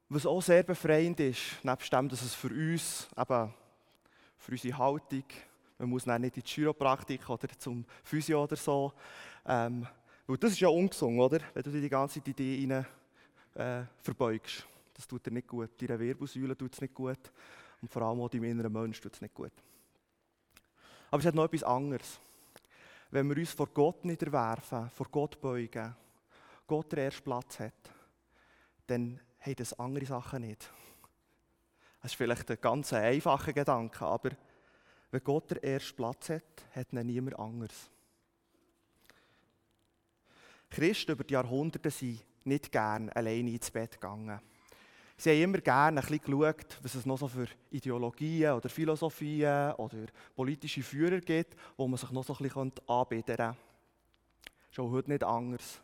Was 0.08 0.26
auch 0.26 0.42
sehr 0.42 0.62
befreiend 0.62 1.18
ist, 1.20 1.64
nebst 1.64 1.90
dem, 1.90 2.08
dass 2.08 2.20
es 2.20 2.34
für 2.34 2.48
uns, 2.48 3.08
eben 3.16 3.54
für 4.36 4.52
unsere 4.52 4.76
Haltung, 4.76 5.24
man 5.78 5.88
muss 5.88 6.04
nicht 6.04 6.22
in 6.22 6.30
die 6.30 6.42
Chiropraktik 6.42 7.28
oder 7.30 7.48
zum 7.58 7.86
Physio 8.04 8.44
oder 8.44 8.56
so, 8.56 8.92
ähm, 9.46 9.86
weil 10.26 10.36
das 10.36 10.52
ist 10.52 10.60
ja 10.60 10.68
ungesund, 10.68 11.18
oder? 11.18 11.40
Wenn 11.52 11.62
du 11.62 11.70
dir 11.70 11.80
die 11.80 11.88
ganze 11.88 12.22
Zeit 12.22 12.40
in 12.40 12.70
rein 12.72 12.86
äh, 13.54 13.86
verbeugst. 14.00 14.66
Das 14.94 15.06
tut 15.06 15.26
dir 15.26 15.30
nicht 15.30 15.48
gut. 15.48 15.70
Deine 15.80 15.98
Wirbelsäule 15.98 16.56
tut 16.56 16.72
es 16.72 16.80
nicht 16.80 16.94
gut. 16.94 17.18
Und 17.80 17.90
vor 17.90 18.02
allem 18.02 18.20
auch 18.20 18.28
deinem 18.28 18.44
inneren 18.44 18.72
Mensch 18.72 19.00
tut 19.00 19.14
es 19.14 19.20
nicht 19.20 19.34
gut. 19.34 19.52
Aber 21.10 21.20
es 21.20 21.26
hat 21.26 21.34
noch 21.34 21.44
etwas 21.44 21.64
anderes. 21.64 22.20
wenn 23.10 23.28
wir 23.28 23.36
uns 23.36 23.52
vor 23.52 23.66
Gott 23.66 24.04
niederwerfen, 24.04 24.88
vor 24.90 25.06
Gott 25.10 25.40
beugen, 25.40 25.94
Gott 26.66 26.92
den 26.92 27.00
ersten 27.00 27.24
Platz 27.24 27.60
hat, 27.60 27.74
dann 28.86 29.20
haben 29.40 29.56
das 29.56 29.78
andere 29.78 30.06
Sachen 30.06 30.42
nicht. 30.42 30.70
Das 32.00 32.12
ist 32.12 32.16
vielleicht 32.16 32.50
ein 32.50 32.58
ganz 32.60 32.92
einfacher 32.92 33.52
Gedanke, 33.52 34.04
aber 34.06 34.30
wenn 35.10 35.22
Gott 35.22 35.50
den 35.50 35.62
ersten 35.62 35.94
Platz 35.94 36.30
hat, 36.30 36.42
hat 36.74 36.92
ihn 36.92 37.06
niemand 37.06 37.38
anders. 37.38 37.90
Christen 40.72 41.12
über 41.12 41.24
die 41.24 41.34
Jahrhunderte 41.34 41.90
sind 41.90 42.24
nicht 42.44 42.72
gerne 42.72 43.14
alleine 43.14 43.50
ins 43.50 43.70
Bett 43.70 43.92
gegangen. 43.92 44.40
Sie 45.18 45.30
haben 45.30 45.42
immer 45.42 45.58
gerne 45.58 46.00
ein 46.00 46.06
bisschen 46.06 46.24
geschaut, 46.24 46.78
was 46.82 46.94
es 46.94 47.04
noch 47.04 47.18
so 47.18 47.28
für 47.28 47.46
Ideologien 47.70 48.54
oder 48.54 48.70
Philosophien 48.70 49.72
oder 49.72 50.06
politische 50.34 50.82
Führer 50.82 51.20
gibt, 51.20 51.54
wo 51.76 51.86
man 51.86 51.98
sich 51.98 52.10
noch 52.10 52.24
so 52.24 52.32
ein 52.32 52.38
bisschen 52.42 52.72
anbieten 52.86 53.36
könnte. 53.36 53.56
Schon 54.70 54.90
heute 54.90 55.10
nicht 55.10 55.22
anders. 55.22 55.82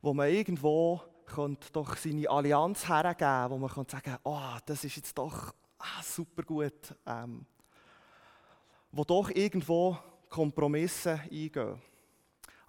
Wo 0.00 0.14
man 0.14 0.30
irgendwo 0.30 1.02
könnte 1.26 1.72
doch 1.72 1.96
seine 1.96 2.30
Allianz 2.30 2.88
hergeben 2.88 3.50
wo 3.50 3.58
man 3.58 3.70
könnte 3.70 3.96
sagen 3.96 4.16
oh, 4.22 4.56
das 4.66 4.84
ist 4.84 4.96
jetzt 4.96 5.18
doch 5.18 5.52
ah, 5.78 6.02
super 6.02 6.44
gut. 6.44 6.94
Ähm, 7.06 7.44
wo 8.92 9.02
doch 9.02 9.30
irgendwo 9.30 9.98
Kompromisse 10.28 11.20
eingehen. 11.28 11.89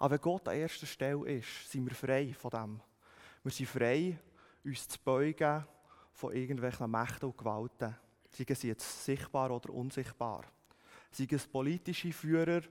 Aber 0.02 0.14
wenn 0.14 0.20
Gott 0.20 0.48
an 0.48 0.56
erster 0.56 0.84
Stelle 0.84 1.30
ist, 1.30 1.70
sind 1.70 1.86
wir 1.86 1.94
frei 1.94 2.34
von 2.34 2.50
dem. 2.50 2.80
Wir 3.44 3.52
sind 3.52 3.68
frei, 3.68 4.18
uns 4.64 4.88
zu 4.88 4.98
beugen 4.98 5.64
von 6.12 6.34
irgendwelchen 6.34 6.90
Mächten 6.90 7.28
und 7.28 7.38
Gewalten. 7.38 7.94
Seien 8.28 8.56
sie 8.56 8.66
jetzt 8.66 9.04
sichtbar 9.04 9.52
oder 9.52 9.70
unsichtbar. 9.72 10.42
Seien 11.12 11.28
es 11.30 11.46
politische 11.46 12.12
Führer 12.12 12.62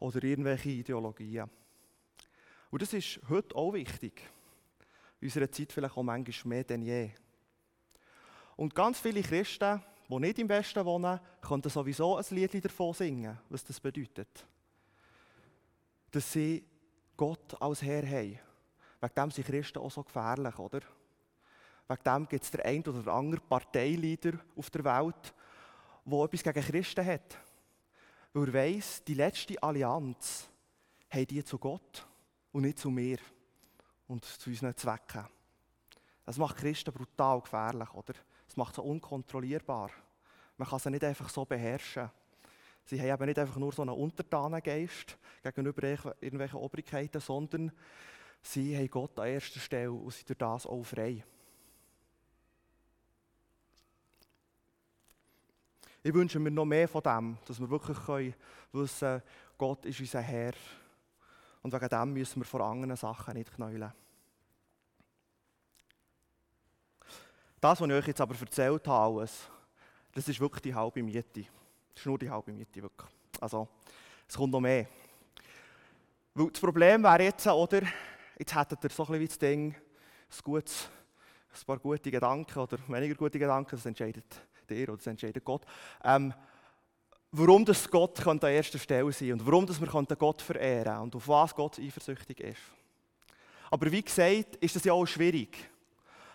oder 0.00 0.20
irgendwelche 0.24 0.70
Ideologien. 0.70 1.48
Und 2.72 2.82
das 2.82 2.92
ist 2.92 3.20
heute 3.28 3.54
auch 3.54 3.72
wichtig. 3.72 4.28
In 5.20 5.28
unserer 5.28 5.52
Zeit 5.52 5.72
vielleicht 5.72 5.96
auch 5.96 6.02
manchmal 6.02 6.48
mehr 6.48 6.64
denn 6.64 6.82
je. 6.82 7.10
Und 8.56 8.74
ganz 8.74 8.98
viele 8.98 9.22
Christen, 9.22 9.80
die 10.08 10.18
nicht 10.18 10.40
im 10.40 10.48
Westen 10.48 10.84
wohnen, 10.84 11.20
können 11.40 11.62
sowieso 11.62 12.16
ein 12.16 12.24
Lied 12.30 12.64
davon 12.64 12.94
singen, 12.94 13.38
was 13.48 13.62
das 13.62 13.78
bedeutet. 13.78 14.44
Dass 16.10 16.32
sie 16.32 16.64
Gott 17.20 17.60
als 17.60 17.82
Herr 17.82 18.02
haben. 18.06 18.38
Wegen 18.98 19.14
dem 19.14 19.30
sind 19.30 19.46
Christen 19.46 19.78
auch 19.78 19.90
so 19.90 20.02
gefährlich, 20.02 20.58
oder? 20.58 20.80
Wegen 21.86 22.02
dem 22.02 22.26
gibt 22.26 22.44
es 22.44 22.50
der 22.50 22.64
ein 22.64 22.82
oder 22.82 23.12
andere 23.12 23.42
Parteileader 23.42 24.38
auf 24.56 24.70
der 24.70 24.84
Welt, 24.84 25.34
der 26.06 26.18
etwas 26.18 26.42
gegen 26.42 26.62
Christen 26.62 27.04
hat. 27.04 27.38
Weil 28.32 28.46
er 28.46 28.54
weiss, 28.54 29.04
die 29.04 29.12
letzte 29.12 29.62
Allianz 29.62 30.48
haben 31.10 31.26
die 31.26 31.44
zu 31.44 31.58
Gott 31.58 32.08
und 32.52 32.62
nicht 32.62 32.78
zu 32.78 32.88
mir 32.88 33.18
und 34.08 34.24
zu 34.24 34.48
unseren 34.48 34.74
Zwecken. 34.74 35.26
Das 36.24 36.38
macht 36.38 36.56
Christen 36.56 36.94
brutal 36.94 37.42
gefährlich, 37.42 37.92
oder? 37.92 38.14
Das 38.46 38.56
macht 38.56 38.76
sie 38.76 38.82
unkontrollierbar. 38.82 39.90
Man 40.56 40.66
kann 40.66 40.78
sie 40.78 40.90
nicht 40.90 41.04
einfach 41.04 41.28
so 41.28 41.44
beherrschen. 41.44 42.10
Sie 42.90 43.00
haben 43.00 43.08
eben 43.08 43.26
nicht 43.26 43.38
einfach 43.38 43.56
nur 43.56 43.70
so 43.70 43.82
einen 43.82 43.92
Untertanengeist 43.92 45.16
gegenüber 45.44 45.84
irgendwelchen 45.84 46.58
Obrigkeiten, 46.58 47.20
sondern 47.20 47.70
sie 48.42 48.76
haben 48.76 48.90
Gott 48.90 49.16
an 49.20 49.28
erster 49.28 49.60
Stelle 49.60 49.92
und 49.92 50.12
sind 50.12 50.28
durch 50.28 50.38
das 50.38 50.66
auch 50.66 50.82
frei. 50.82 51.22
Ich 56.02 56.12
wünsche 56.12 56.40
mir 56.40 56.50
noch 56.50 56.64
mehr 56.64 56.88
von 56.88 57.00
dem, 57.00 57.38
dass 57.44 57.60
wir 57.60 57.70
wirklich 57.70 57.96
können 57.96 58.34
wissen 58.72 59.22
Gott 59.56 59.86
ist 59.86 60.00
unser 60.00 60.20
Herr. 60.20 60.54
Und 61.62 61.72
wegen 61.72 61.88
dem 61.88 62.12
müssen 62.12 62.40
wir 62.40 62.46
vor 62.46 62.62
anderen 62.62 62.96
Sachen 62.96 63.34
nicht 63.34 63.54
knäulen. 63.54 63.92
Das, 67.60 67.80
was 67.80 67.88
ich 67.88 67.94
euch 67.94 68.06
jetzt 68.08 68.20
aber 68.20 68.34
erzählt 68.34 68.88
habe, 68.88 69.28
das 70.12 70.28
ist 70.28 70.40
wirklich 70.40 70.62
die 70.62 70.74
halbe 70.74 71.04
Miete. 71.04 71.46
Das 72.00 72.06
ist 72.06 72.08
nur 72.08 72.18
die 72.18 72.30
halbe 72.30 72.50
Miete, 72.50 72.80
wirklich. 72.80 73.10
Also, 73.42 73.68
es 74.26 74.34
kommt 74.34 74.54
noch 74.54 74.60
mehr. 74.60 74.86
Weil 76.32 76.48
das 76.48 76.58
Problem 76.58 77.02
wäre 77.02 77.24
jetzt, 77.24 77.46
oder, 77.46 77.82
jetzt 78.38 78.54
hättet 78.54 78.82
ihr 78.84 78.88
so 78.88 79.02
ein 79.02 79.08
bisschen 79.08 79.20
wie 79.20 79.26
das 79.26 79.38
Ding, 79.38 79.74
ein, 79.74 80.42
gutes, 80.42 80.88
ein 81.52 81.66
paar 81.66 81.78
gute 81.78 82.10
Gedanken 82.10 82.58
oder 82.58 82.78
weniger 82.88 83.14
gute 83.14 83.38
Gedanken, 83.38 83.72
das 83.76 83.84
entscheidet 83.84 84.24
dir 84.66 84.88
oder 84.88 84.96
das 84.96 85.08
entscheidet 85.08 85.44
Gott. 85.44 85.66
Ähm, 86.02 86.32
warum 87.32 87.66
das 87.66 87.90
Gott 87.90 88.26
an 88.26 88.38
erster 88.38 88.78
Stelle 88.78 89.12
sein 89.12 89.34
und 89.34 89.44
warum 89.44 89.66
dass 89.66 89.78
wir 89.78 90.16
Gott 90.16 90.40
verehren 90.40 91.02
und 91.02 91.14
auf 91.14 91.28
was 91.28 91.54
Gott 91.54 91.78
eifersüchtig 91.78 92.40
ist. 92.40 92.62
Aber 93.70 93.92
wie 93.92 94.00
gesagt, 94.00 94.56
ist 94.56 94.74
das 94.74 94.84
ja 94.84 94.94
auch 94.94 95.04
schwierig. 95.04 95.68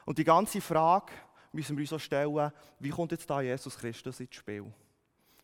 Und 0.06 0.20
die 0.20 0.26
ganze 0.26 0.62
Frage 0.62 1.12
müssen 1.52 1.76
wir 1.76 1.82
uns 1.82 1.94
auch 1.94 2.00
stellen, 2.00 2.52
wie 2.78 2.90
kommt 2.90 3.14
jetzt 3.14 3.28
da 3.28 3.42
Jesus 3.42 3.76
Christus 3.76 4.20
ins 4.20 4.36
Spiel? 4.36 4.72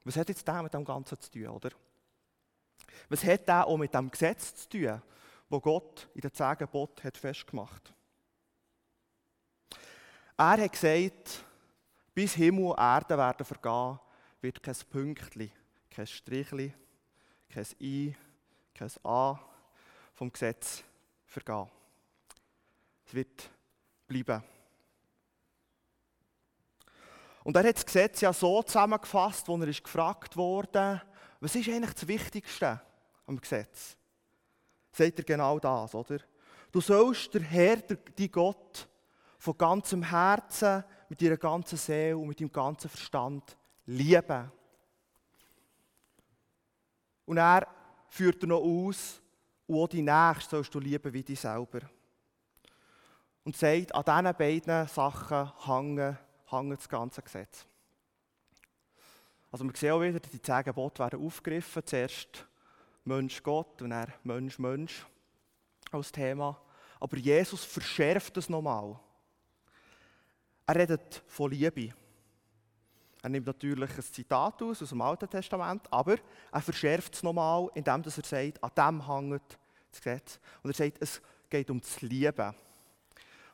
Was 0.03 0.15
hat 0.15 0.29
jetzt 0.29 0.47
der 0.47 0.63
mit 0.63 0.73
dem 0.73 0.83
Ganzen 0.83 1.19
zu 1.19 1.31
tun, 1.31 1.47
oder? 1.47 1.69
Was 3.09 3.23
hat 3.23 3.47
der 3.47 3.67
auch 3.67 3.77
mit 3.77 3.93
dem 3.93 4.09
Gesetz 4.09 4.55
zu 4.55 4.69
tun, 4.69 5.01
wo 5.49 5.59
Gott 5.59 6.09
in 6.13 6.21
den 6.21 6.33
zehn 6.33 6.57
Geboten 6.57 7.03
hat? 7.03 7.93
Er 10.37 10.63
hat 10.63 10.71
gesagt, 10.71 11.45
bis 12.13 12.33
Himmel 12.33 12.71
und 12.71 12.79
Erde 12.79 13.17
werden 13.17 13.45
vergehen, 13.45 13.99
wird 14.41 14.63
kein 14.63 14.75
Pünktchen, 14.89 15.51
kein 15.89 16.07
Strichli, 16.07 16.73
kein 17.49 17.67
I, 17.79 18.15
kein 18.73 18.91
A 19.03 19.39
vom 20.13 20.31
Gesetz 20.31 20.83
vergehen. 21.25 21.69
Es 23.05 23.13
wird 23.13 23.49
bleiben. 24.07 24.43
Und 27.43 27.55
er 27.55 27.67
hat 27.67 27.75
das 27.75 27.85
Gesetz 27.85 28.21
ja 28.21 28.31
so 28.33 28.61
zusammengefasst, 28.61 29.47
wo 29.47 29.57
er 29.57 29.67
ist 29.67 29.83
gefragt 29.83 30.37
wurde, 30.37 31.01
was 31.39 31.55
ist 31.55 31.67
eigentlich 31.69 31.93
das 31.93 32.07
Wichtigste 32.07 32.79
am 33.25 33.39
Gesetz? 33.39 33.97
Sagt 34.91 35.19
er 35.19 35.25
genau 35.25 35.57
das, 35.57 35.95
oder? 35.95 36.19
Du 36.71 36.81
sollst 36.81 37.33
der 37.33 37.41
Herr, 37.41 37.77
dein 37.77 38.31
Gott, 38.31 38.87
von 39.39 39.57
ganzem 39.57 40.03
Herzen, 40.03 40.83
mit 41.09 41.21
deiner 41.21 41.37
ganzen 41.37 41.77
Seele 41.77 42.17
und 42.17 42.27
mit 42.27 42.39
deinem 42.39 42.51
ganzen 42.51 42.89
Verstand 42.89 43.57
lieben. 43.85 44.51
Und 47.25 47.37
er 47.37 47.67
führt 48.07 48.43
er 48.43 48.47
noch 48.47 48.61
aus, 48.61 49.21
und 49.67 49.79
auch 49.79 49.87
die 49.87 50.01
Nächste 50.01 50.49
sollst 50.49 50.75
du 50.75 50.79
lieben 50.79 51.13
wie 51.13 51.23
dich 51.23 51.39
selber. 51.39 51.79
Und 53.43 53.55
sagt, 53.55 53.95
an 53.95 54.03
diesen 54.23 54.37
beiden 54.37 54.87
Sachen 54.87 55.51
hängen, 55.65 56.17
hängt 56.51 56.77
das 56.77 56.89
ganze 56.89 57.21
Gesetz. 57.21 57.65
Also 59.51 59.65
wir 59.65 59.73
sehen 59.75 59.91
auch 59.91 60.01
wieder, 60.01 60.19
die 60.19 60.41
zehn 60.41 60.63
Gebote 60.63 60.99
werden 60.99 61.25
aufgegriffen. 61.25 61.85
Zuerst 61.85 62.47
Mensch 63.03 63.41
Gott 63.43 63.81
und 63.81 63.89
dann 63.89 64.13
Mensch 64.23 64.59
Mensch 64.59 65.05
als 65.91 66.11
Thema. 66.11 66.59
Aber 66.99 67.17
Jesus 67.17 67.63
verschärft 67.63 68.37
es 68.37 68.47
nochmal. 68.47 68.97
Er 70.65 70.75
redet 70.75 71.23
von 71.27 71.51
Liebe. 71.51 71.93
Er 73.23 73.29
nimmt 73.29 73.47
natürlich 73.47 73.89
ein 73.95 74.03
Zitat 74.03 74.61
aus, 74.61 74.81
aus 74.81 74.89
dem 74.89 75.01
Alten 75.01 75.29
Testament, 75.29 75.91
aber 75.91 76.17
er 76.51 76.61
verschärft 76.61 77.15
es 77.15 77.23
nochmal, 77.23 77.69
indem 77.75 78.01
er 78.03 78.11
sagt, 78.11 78.63
an 78.63 78.71
dem 78.75 79.07
hängt 79.07 79.59
das 79.91 80.01
Gesetz. 80.01 80.39
Und 80.63 80.71
er 80.71 80.73
sagt, 80.73 80.97
es 81.01 81.21
geht 81.49 81.69
um 81.69 81.79
das 81.79 82.01
Lieben. 82.01 82.55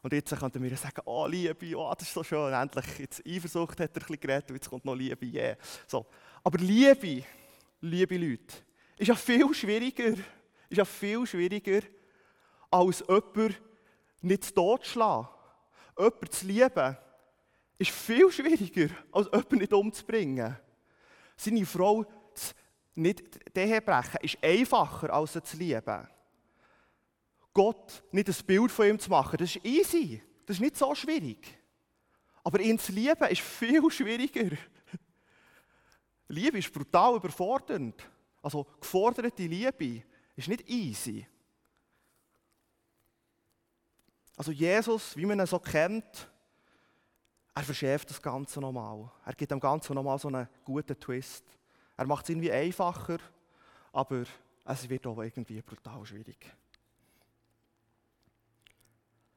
Und 0.08 0.14
jetzt 0.14 0.34
könnten 0.40 0.64
wir 0.64 0.78
sagen, 0.78 1.02
oh 1.04 1.28
Liebe, 1.28 1.76
oh, 1.76 1.94
das 1.94 2.08
ist 2.08 2.14
so 2.14 2.24
schön, 2.24 2.54
endlich, 2.54 2.86
jetzt 2.98 3.22
Eifersucht 3.28 3.78
hat 3.78 3.90
er 3.94 4.02
ein 4.02 4.08
bisschen 4.08 4.20
geredet, 4.22 4.50
und 4.50 4.56
jetzt 4.56 4.70
kommt 4.70 4.86
noch 4.86 4.96
Liebe, 4.96 5.26
yeah. 5.26 5.58
So. 5.86 6.06
Aber 6.46 6.58
Liebe, 6.60 7.26
liebe 7.82 8.16
Leute, 8.16 8.56
ist 8.98 9.10
ja 9.10 9.16
viel 9.16 9.54
schwieriger, 9.54 10.14
ist 10.70 10.78
ja 10.78 10.86
viel 10.86 11.28
schwieriger, 11.28 11.82
als 12.72 13.04
jemanden 13.06 13.54
nicht 14.22 14.56
totzuschlagen. 14.56 15.28
Jemanden 15.98 16.32
zu 16.32 16.46
lieben, 16.48 16.98
ist 17.78 17.92
viel 17.92 18.32
schwieriger, 18.32 18.88
als 19.12 19.26
jemanden 19.26 19.58
nicht 19.58 19.74
umzubringen. 19.74 20.56
Seine 21.36 21.66
Frau 21.66 22.06
zu 22.34 22.54
nicht 22.96 23.54
brechen, 23.54 24.20
ist 24.22 24.38
einfacher, 24.42 25.14
als 25.14 25.34
sie 25.34 25.44
zu 25.44 25.58
lieben. 25.58 26.08
Gott 27.58 28.04
nicht 28.12 28.30
ein 28.30 28.46
Bild 28.46 28.72
von 28.72 28.86
ihm 28.86 29.00
zu 29.00 29.10
machen, 29.10 29.36
das 29.38 29.56
ist 29.56 29.66
easy. 29.66 30.22
Das 30.46 30.58
ist 30.58 30.62
nicht 30.62 30.78
so 30.78 30.94
schwierig. 30.94 31.58
Aber 32.44 32.60
ihn 32.60 32.78
zu 32.78 32.92
lieben 32.92 33.28
ist 33.30 33.42
viel 33.42 33.82
schwieriger. 33.92 34.56
Liebe 36.28 36.60
ist 36.60 36.72
brutal 36.72 37.16
überfordernd. 37.16 38.08
Also 38.44 38.64
geforderte 38.80 39.48
Liebe 39.48 40.04
ist 40.36 40.48
nicht 40.48 40.70
easy. 40.70 41.26
Also 44.36 44.52
Jesus, 44.52 45.18
wie 45.18 45.26
man 45.26 45.40
ihn 45.40 45.48
so 45.48 45.58
kennt, 45.58 46.30
er 47.56 47.64
verschärft 47.64 48.12
das 48.12 48.22
Ganze 48.22 48.62
nochmal. 48.62 49.10
Er 49.26 49.34
gibt 49.34 49.50
dem 49.50 49.60
Ganzen 49.60 49.96
nochmal 49.96 50.20
so 50.20 50.28
einen 50.28 50.48
guten 50.64 51.00
Twist. 51.00 51.44
Er 51.98 52.06
macht 52.06 52.26
es 52.26 52.30
irgendwie 52.30 52.52
einfacher, 52.52 53.18
aber 53.92 54.26
es 54.64 54.88
wird 54.88 55.08
auch 55.08 55.20
irgendwie 55.24 55.60
brutal 55.64 56.06
schwierig. 56.06 56.56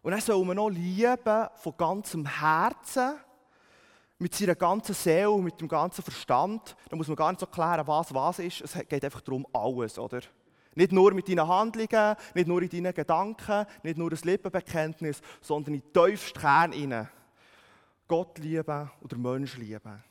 Und 0.03 0.13
dann 0.13 0.21
soll 0.21 0.45
man 0.45 0.57
noch 0.57 0.71
lieben 0.71 1.49
von 1.57 1.77
ganzem 1.77 2.27
Herzen, 2.27 3.19
mit 4.19 4.35
seiner 4.35 4.55
ganzen 4.55 4.95
Seele, 4.95 5.39
mit 5.39 5.61
dem 5.61 5.69
ganzen 5.69 6.03
Verstand. 6.03 6.77
Da 6.89 6.97
muss 6.97 7.09
man 7.09 7.17
gar 7.17 7.31
nicht 7.31 7.41
so 7.41 7.47
klären, 7.47 7.87
was 7.87 8.13
was 8.15 8.39
ist. 8.39 8.61
Es 8.61 8.75
geht 8.87 9.05
einfach 9.05 9.23
darum, 9.23 9.47
alles, 9.53 9.99
oder? 9.99 10.21
Nicht 10.75 10.93
nur 10.93 11.13
mit 11.15 11.29
deinen 11.29 11.49
Handlungen, 11.49 12.17
nicht 12.35 12.47
nur 12.47 12.63
in 12.63 12.69
deinen 12.69 12.95
Gedanken, 12.95 13.67
nicht 13.83 13.97
nur 13.97 14.11
das 14.11 14.25
Lippenbekenntnis, 14.25 15.21
sondern 15.41 15.75
in 15.75 15.81
den 15.81 15.93
tiefsten 15.93 16.39
Kern 16.39 16.73
hinein. 16.73 17.09
Gott 18.07 18.39
lieben 18.39 18.91
oder 19.01 19.17
Mensch 19.17 19.57
lieben. 19.57 20.05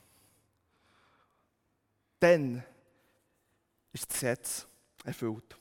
Dann 2.20 2.64
ist 3.94 4.10
das 4.10 4.14
Gesetz 4.14 4.68
erfüllt. 5.04 5.59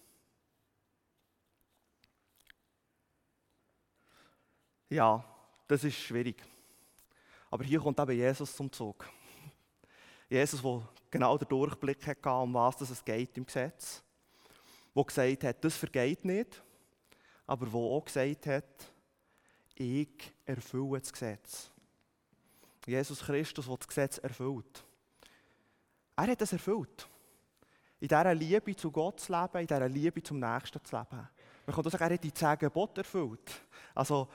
Ja, 4.90 5.22
das 5.66 5.84
ist 5.84 5.96
schwierig. 5.96 6.42
Aber 7.50 7.64
hier 7.64 7.80
kommt 7.80 7.98
eben 7.98 8.12
Jesus 8.12 8.54
zum 8.54 8.72
Zug. 8.72 9.08
Jesus, 10.28 10.62
der 10.62 10.88
genau 11.10 11.36
den 11.36 11.48
Durchblick 11.48 12.06
hatte, 12.06 12.30
um 12.30 12.54
was 12.54 12.80
es 12.80 13.04
geht 13.04 13.36
im 13.36 13.46
Gesetz. 13.46 14.02
Der 14.94 15.04
gesagt 15.04 15.44
hat, 15.44 15.64
das 15.64 15.76
vergeht 15.76 16.24
nicht, 16.24 16.62
aber 17.46 17.66
der 17.66 17.74
auch 17.74 18.04
gesagt 18.04 18.46
hat, 18.46 18.92
ich 19.74 20.32
erfülle 20.44 20.98
das 20.98 21.12
Gesetz. 21.12 21.70
Jesus 22.86 23.20
Christus, 23.20 23.66
der 23.66 23.76
das 23.76 23.88
Gesetz 23.88 24.18
erfüllt. 24.18 24.84
Er 26.16 26.26
hat 26.26 26.42
es 26.42 26.52
erfüllt. 26.52 27.06
In 28.00 28.08
dieser 28.08 28.34
Liebe 28.34 28.74
zu 28.74 28.90
Gott 28.90 29.20
zu 29.20 29.32
leben, 29.32 29.58
in 29.58 29.66
dieser 29.66 29.88
Liebe 29.88 30.22
zum 30.22 30.40
Nächsten 30.40 30.82
zu 30.84 30.96
leben. 30.96 31.28
Man 31.66 31.76
kann 31.76 31.86
auch 31.86 31.90
sagen, 31.90 32.04
er 32.04 32.14
hat 32.14 32.24
die 32.24 32.32
zehn 32.32 32.58
Gebote 32.58 33.02
erfüllt. 33.02 33.66
Also, 33.94 34.28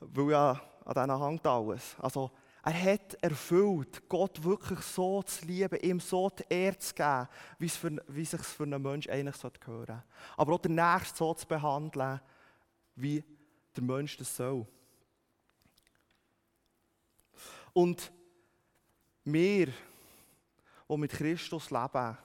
weil 0.00 0.30
ja 0.30 0.60
an 0.84 0.94
denen 0.94 1.22
hängt 1.22 1.46
alles. 1.46 1.96
Also, 1.98 2.30
er 2.62 2.92
hat 2.92 3.14
erfüllt, 3.22 4.08
Gott 4.08 4.42
wirklich 4.42 4.80
so 4.80 5.22
zu 5.22 5.46
lieben, 5.46 5.78
ihm 5.80 6.00
so 6.00 6.28
die 6.28 6.44
Ehre 6.48 6.78
zu 6.78 6.94
geben, 6.94 7.28
wie 7.58 7.66
es, 7.66 7.76
für, 7.76 7.96
wie 8.08 8.22
es 8.22 8.30
sich 8.30 8.40
für 8.42 8.64
einen 8.64 8.82
Menschen 8.82 9.10
eigentlich 9.10 9.40
gehören 9.40 9.86
sollte. 9.86 10.04
Aber 10.36 10.54
auch 10.54 10.60
den 10.60 10.74
Nächsten 10.74 11.16
so 11.16 11.32
zu 11.34 11.46
behandeln, 11.46 12.20
wie 12.96 13.24
der 13.76 13.82
Mensch 13.82 14.16
das 14.16 14.34
soll. 14.36 14.66
Und 17.72 18.12
wir, 19.24 19.66
die 19.66 20.96
mit 20.96 21.12
Christus 21.12 21.70
leben, 21.70 22.18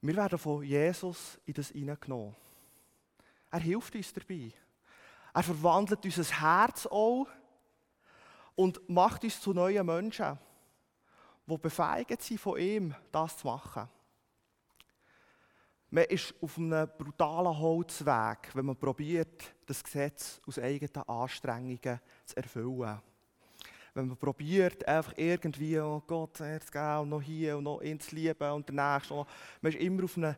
wir 0.00 0.16
werden 0.16 0.38
von 0.38 0.62
Jesus 0.62 1.38
in 1.44 1.54
das 1.54 1.70
hineingenommen. 1.70 2.36
Er 3.50 3.60
hilft 3.60 3.94
uns 3.96 4.12
dabei. 4.12 4.52
Er 5.34 5.42
verwandelt 5.42 6.04
unser 6.04 6.40
Herz 6.40 6.86
auch 6.86 7.26
und 8.54 8.88
macht 8.88 9.24
uns 9.24 9.40
zu 9.40 9.52
neuen 9.52 9.86
Menschen, 9.86 10.38
die 11.46 11.58
befähigt 11.58 12.22
sind, 12.22 12.40
von 12.40 12.58
ihm 12.58 12.94
das 13.12 13.36
zu 13.38 13.46
machen. 13.46 13.88
Man 15.90 16.04
ist 16.04 16.34
auf 16.42 16.58
einem 16.58 16.86
brutalen 16.98 17.58
Holzweg, 17.58 18.54
wenn 18.54 18.66
man 18.66 18.76
probiert, 18.76 19.54
das 19.64 19.82
Gesetz 19.82 20.40
aus 20.46 20.58
eigenen 20.58 21.08
Anstrengungen 21.08 22.00
zu 22.26 22.36
erfüllen. 22.36 23.00
Wenn 23.94 24.08
man 24.08 24.16
probiert, 24.18 24.86
einfach 24.86 25.14
irgendwie, 25.16 25.80
oh 25.80 26.02
Gott, 26.06 26.40
jetzt 26.40 26.70
gehen 26.70 26.98
und 26.98 27.08
noch 27.08 27.22
hier 27.22 27.56
und 27.56 27.64
noch 27.64 27.80
ins 27.80 28.12
Lieben 28.12 28.50
und 28.50 28.68
der 28.68 28.94
Nächste. 28.94 29.14
Man 29.62 29.72
ist 29.72 29.80
immer 29.80 30.04
auf 30.04 30.16
einem 30.18 30.36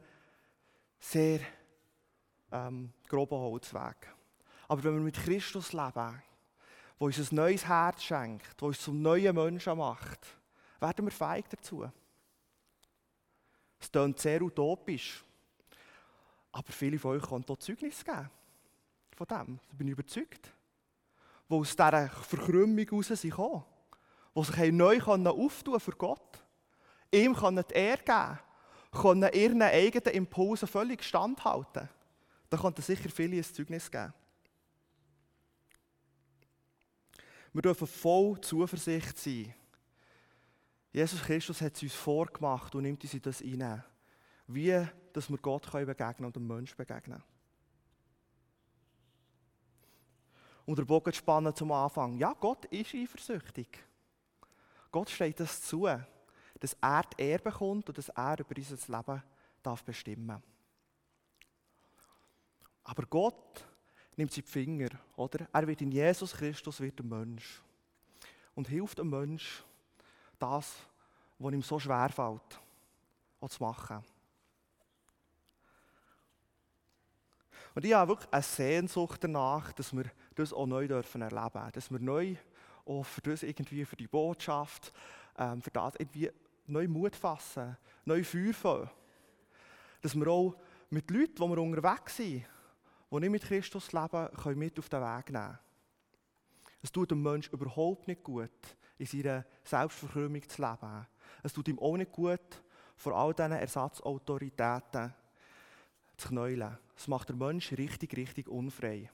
sehr 1.00 1.40
ähm, 2.52 2.92
groben 3.08 3.38
Holzweg. 3.38 4.14
Aber 4.70 4.84
wenn 4.84 4.94
wir 4.94 5.00
mit 5.00 5.16
Christus 5.16 5.72
leben, 5.72 6.22
wo 6.96 7.06
uns 7.06 7.18
ein 7.18 7.34
neues 7.34 7.66
Herz 7.66 8.04
schenkt, 8.04 8.54
wo 8.62 8.66
uns 8.66 8.80
zum 8.80 9.02
neuen 9.02 9.34
Menschen 9.34 9.76
macht, 9.76 10.24
werden 10.78 11.06
wir 11.06 11.10
feig 11.10 11.50
dazu. 11.50 11.90
Es 13.80 13.90
klingt 13.90 14.20
sehr 14.20 14.40
utopisch. 14.40 15.24
Aber 16.52 16.70
viele 16.70 17.00
von 17.00 17.16
euch 17.16 17.28
können 17.28 17.44
hier 17.44 17.58
Zeugnis 17.58 18.04
geben. 18.04 18.30
Von 19.16 19.26
dem. 19.26 19.58
Da 19.70 19.76
bin 19.76 19.88
ich 19.88 19.92
überzeugt. 19.92 20.52
Die 21.48 21.54
aus 21.54 21.74
dieser 21.74 22.08
Verkrümmung 22.08 22.78
heraus 22.78 23.08
sind 23.08 23.22
gekommen. 23.22 23.64
Die 24.36 24.44
sich 24.44 24.70
neu 24.70 25.00
auftun 25.02 25.80
für 25.80 25.96
Gott. 25.96 26.44
Ihm 27.10 27.34
können 27.34 27.64
die 27.68 27.74
Ehre 27.74 28.04
geben. 28.04 28.38
Können 28.92 29.32
ihren 29.32 29.62
eigenen 29.62 30.14
Impulsen 30.14 30.68
völlig 30.68 31.02
standhalten. 31.02 31.88
Da 32.48 32.56
könnten 32.56 32.82
sicher 32.82 33.10
viele 33.10 33.36
ein 33.38 33.42
Zeugnis 33.42 33.90
geben. 33.90 34.14
Wir 37.52 37.62
dürfen 37.62 37.86
voll 37.86 38.40
Zuversicht 38.40 39.18
sein. 39.18 39.54
Jesus 40.92 41.22
Christus 41.22 41.60
hat 41.60 41.76
es 41.76 41.82
uns 41.82 41.94
vorgemacht 41.94 42.74
und 42.74 42.82
nimmt 42.82 43.02
uns 43.02 43.14
in 43.14 43.22
das 43.22 43.38
hinein. 43.38 43.84
Wie 44.46 44.86
dass 45.12 45.28
wir 45.28 45.38
Gott 45.38 45.70
begegnen 45.70 45.96
können 45.96 46.26
und 46.26 46.36
dem 46.36 46.46
Menschen 46.46 46.76
begegnen. 46.76 47.22
Und 50.66 50.78
der 50.78 50.84
Bogen 50.84 51.12
spannen 51.12 51.54
zum 51.54 51.72
Anfang. 51.72 52.16
Ja, 52.18 52.32
Gott 52.32 52.64
ist 52.66 52.94
eifersüchtig. 52.94 53.78
Gott 54.92 55.10
steht 55.10 55.40
das 55.40 55.62
zu, 55.62 55.88
dass 56.60 56.76
er 56.80 57.02
die 57.02 57.22
Ehre 57.22 57.42
bekommt 57.42 57.88
und 57.88 57.98
dass 57.98 58.08
er 58.10 58.38
über 58.38 58.56
unser 58.56 58.96
Leben 58.96 59.22
darf 59.62 59.84
bestimmen 59.84 60.42
Aber 62.84 63.02
Gott 63.06 63.64
nimmt 64.20 64.32
sie 64.32 64.42
die 64.42 64.50
Finger, 64.50 64.90
oder? 65.16 65.48
Er 65.50 65.66
wird 65.66 65.80
in 65.80 65.90
Jesus 65.90 66.34
Christus 66.34 66.78
wird 66.78 67.00
ein 67.00 67.08
Mensch 67.08 67.62
und 68.54 68.68
hilft 68.68 68.98
dem 68.98 69.08
Mensch, 69.08 69.64
das, 70.38 70.76
was 71.38 71.52
ihm 71.54 71.62
so 71.62 71.80
schwer 71.80 72.10
fällt, 72.10 72.60
auch 73.40 73.48
zu 73.48 73.62
machen. 73.62 74.04
Und 77.74 77.84
ich 77.84 77.94
habe 77.94 78.10
wirklich 78.10 78.30
eine 78.30 78.42
Sehnsucht 78.42 79.24
danach, 79.24 79.72
dass 79.72 79.96
wir 79.96 80.04
das 80.34 80.52
auch 80.52 80.66
neu 80.66 80.86
dürfen 80.86 81.22
erleben 81.22 81.52
dürfen. 81.52 81.72
Dass 81.72 81.90
wir 81.90 81.98
neu 81.98 82.36
auch 82.84 83.04
für 83.04 83.22
das 83.22 83.42
irgendwie, 83.42 83.86
für 83.86 83.96
die 83.96 84.08
Botschaft, 84.08 84.92
ähm, 85.38 85.62
für 85.62 85.70
das 85.70 85.94
irgendwie 85.94 86.30
neu 86.66 86.88
Mut 86.88 87.16
fassen, 87.16 87.76
neu 88.04 88.22
Feuer 88.22 88.52
fangen. 88.52 88.90
Dass 90.02 90.14
wir 90.14 90.26
auch 90.28 90.56
mit 90.90 91.10
Leuten, 91.10 91.36
die 91.36 91.40
wir 91.40 91.58
unterwegs 91.58 92.16
sind, 92.16 92.44
die 93.10 93.20
nicht 93.20 93.30
mit 93.30 93.42
Christus 93.42 93.92
leben, 93.92 94.28
können 94.36 94.58
mit 94.58 94.78
auf 94.78 94.88
den 94.88 95.00
Weg 95.00 95.30
nehmen. 95.30 95.58
Es 96.82 96.92
tut 96.92 97.10
dem 97.10 97.22
Menschen 97.22 97.52
überhaupt 97.52 98.06
nicht 98.06 98.22
gut, 98.22 98.50
in 98.98 99.06
seiner 99.06 99.44
Selbstverkrümmung 99.64 100.48
zu 100.48 100.62
leben. 100.62 101.06
Es 101.42 101.52
tut 101.52 101.68
ihm 101.68 101.78
auch 101.78 101.96
nicht 101.96 102.12
gut, 102.12 102.62
vor 102.96 103.14
all 103.14 103.34
diesen 103.34 103.52
Ersatzautoritäten 103.52 105.14
zu 106.16 106.28
knäulen. 106.28 106.78
Es 106.96 107.08
macht 107.08 107.30
den 107.30 107.38
Menschen 107.38 107.76
richtig, 107.76 108.16
richtig 108.16 108.48
unfrei. 108.48 109.10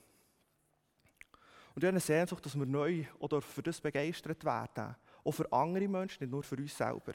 Und 1.73 1.83
ich 1.83 1.87
habe 1.87 1.89
eine 1.89 1.99
Sehnsucht, 1.99 2.45
dass 2.45 2.57
wir 2.57 2.65
neu 2.65 3.05
oder 3.19 3.41
für 3.41 3.63
das 3.63 3.79
begeistert 3.79 4.43
werden. 4.43 4.95
Auch 5.23 5.31
für 5.31 5.51
andere 5.51 5.87
Menschen, 5.87 6.23
nicht 6.23 6.31
nur 6.31 6.43
für 6.43 6.55
uns 6.55 6.75
selber. 6.75 7.13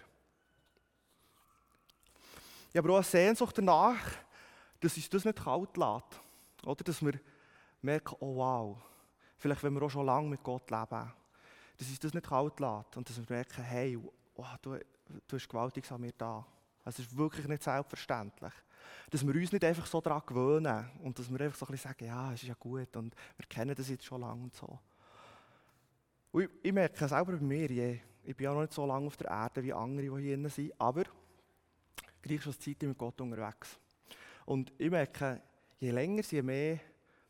Ich 2.70 2.76
habe 2.76 2.88
aber 2.88 2.94
auch 2.94 3.02
eine 3.02 3.04
Sehnsucht 3.04 3.58
danach, 3.58 4.00
dass 4.80 4.96
uns 4.96 5.10
das 5.10 5.24
nicht 5.24 5.42
kalt 5.42 5.76
lässt. 5.76 6.20
Oder 6.64 6.84
dass 6.84 7.02
wir 7.02 7.18
merken, 7.80 8.16
oh 8.20 8.36
wow, 8.36 8.78
vielleicht 9.36 9.62
wenn 9.62 9.74
wir 9.74 9.82
auch 9.82 9.90
schon 9.90 10.06
lange 10.06 10.28
mit 10.28 10.42
Gott 10.42 10.70
leben, 10.70 11.12
dass 11.78 11.88
uns 11.88 11.98
das 11.98 12.14
nicht 12.14 12.26
kalt 12.26 12.60
lässt 12.60 12.96
und 12.96 13.08
dass 13.08 13.16
wir 13.16 13.36
merken, 13.36 13.62
hey, 13.62 13.98
oh, 14.34 14.46
du, 14.60 14.78
du 15.06 15.20
bist 15.28 15.48
gewaltig 15.48 15.90
an 15.90 16.00
mir 16.00 16.12
da. 16.12 16.46
Es 16.84 16.98
ist 16.98 17.16
wirklich 17.16 17.46
nicht 17.46 17.62
selbstverständlich. 17.62 18.52
Dass 19.10 19.26
wir 19.26 19.34
uns 19.34 19.52
nicht 19.52 19.64
einfach 19.64 19.86
so 19.86 20.00
daran 20.00 20.22
gewöhnen 20.26 20.90
und 21.02 21.18
dass 21.18 21.30
wir 21.30 21.40
einfach 21.40 21.58
so 21.58 21.66
ein 21.66 21.72
bisschen 21.72 21.90
sagen, 21.90 22.04
ja, 22.06 22.32
es 22.32 22.42
ist 22.42 22.48
ja 22.48 22.54
gut 22.58 22.96
und 22.96 23.14
wir 23.36 23.46
kennen 23.46 23.74
das 23.74 23.88
jetzt 23.88 24.04
schon 24.04 24.20
lange 24.20 24.42
und 24.42 24.54
so. 24.54 24.78
Und 26.32 26.42
ich, 26.42 26.50
ich 26.62 26.72
merke 26.72 27.06
selber 27.06 27.32
bei 27.32 27.44
mir, 27.44 27.70
ich, 27.70 28.00
ich 28.24 28.36
bin 28.36 28.44
ja 28.44 28.54
noch 28.54 28.62
nicht 28.62 28.72
so 28.72 28.86
lange 28.86 29.06
auf 29.06 29.16
der 29.16 29.30
Erde 29.30 29.62
wie 29.62 29.72
andere, 29.72 30.18
die 30.18 30.22
hier 30.22 30.50
sind, 30.50 30.72
aber 30.80 31.04
gleich 32.20 32.42
schon 32.42 32.58
Zeit 32.58 32.82
mit 32.82 32.98
Gott 32.98 33.20
unterwegs. 33.20 33.78
Und 34.46 34.72
ich 34.78 34.90
merke, 34.90 35.42
je 35.82 35.90
länger, 35.90 36.22
je 36.30 36.42
mehr 36.42 36.78